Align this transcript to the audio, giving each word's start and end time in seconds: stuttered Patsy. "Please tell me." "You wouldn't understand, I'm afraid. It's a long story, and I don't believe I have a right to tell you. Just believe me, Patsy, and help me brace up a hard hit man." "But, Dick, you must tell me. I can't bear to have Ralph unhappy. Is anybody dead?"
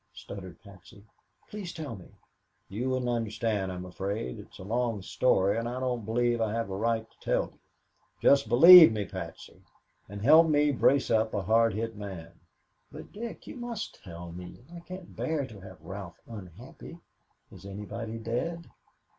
stuttered 0.15 0.59
Patsy. 0.63 1.05
"Please 1.47 1.71
tell 1.71 1.95
me." 1.95 2.07
"You 2.69 2.89
wouldn't 2.89 3.07
understand, 3.11 3.71
I'm 3.71 3.85
afraid. 3.85 4.39
It's 4.39 4.57
a 4.57 4.63
long 4.63 5.03
story, 5.03 5.55
and 5.59 5.69
I 5.69 5.79
don't 5.79 6.05
believe 6.05 6.41
I 6.41 6.53
have 6.53 6.71
a 6.71 6.75
right 6.75 7.07
to 7.07 7.19
tell 7.19 7.43
you. 7.51 7.59
Just 8.19 8.49
believe 8.49 8.91
me, 8.91 9.05
Patsy, 9.05 9.61
and 10.09 10.19
help 10.23 10.47
me 10.47 10.71
brace 10.71 11.11
up 11.11 11.35
a 11.35 11.43
hard 11.43 11.75
hit 11.75 11.95
man." 11.95 12.31
"But, 12.91 13.11
Dick, 13.13 13.45
you 13.45 13.57
must 13.57 14.03
tell 14.03 14.31
me. 14.31 14.63
I 14.75 14.79
can't 14.79 15.15
bear 15.15 15.45
to 15.45 15.59
have 15.59 15.77
Ralph 15.79 16.19
unhappy. 16.27 16.97
Is 17.51 17.63
anybody 17.67 18.17
dead?" 18.17 18.71